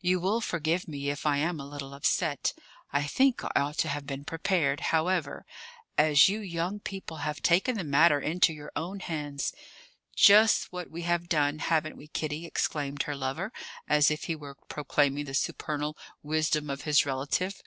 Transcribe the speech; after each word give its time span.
You 0.00 0.20
will 0.20 0.40
forgive 0.40 0.86
me 0.86 1.10
if 1.10 1.26
I 1.26 1.38
am 1.38 1.58
a 1.58 1.66
little 1.66 1.92
upset. 1.92 2.52
I 2.92 3.02
think 3.02 3.42
I 3.42 3.50
ought 3.56 3.78
to 3.78 3.88
have 3.88 4.06
been 4.06 4.24
prepared. 4.24 4.78
However, 4.78 5.44
as 5.98 6.28
you 6.28 6.38
young 6.38 6.78
people 6.78 7.16
have 7.26 7.42
taken 7.42 7.76
the 7.76 7.82
matter 7.82 8.20
into 8.20 8.52
your 8.52 8.70
own 8.76 9.00
hands" 9.00 9.52
"Just 10.14 10.70
what 10.70 10.92
we 10.92 11.02
have 11.02 11.28
done, 11.28 11.58
haven't 11.58 11.96
we, 11.96 12.06
Kitty?" 12.06 12.46
exclaimed 12.46 13.02
her 13.02 13.16
lover, 13.16 13.52
as 13.88 14.08
if 14.08 14.26
he 14.26 14.36
were 14.36 14.54
proclaiming 14.68 15.24
the 15.24 15.34
supernal 15.34 15.98
wisdom 16.22 16.70
of 16.70 16.82
his 16.82 17.04
relative. 17.04 17.60